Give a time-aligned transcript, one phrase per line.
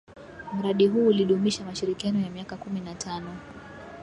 [0.53, 3.37] Mradi huu ulidumisha mashirikiano ya miaka kumi na tano.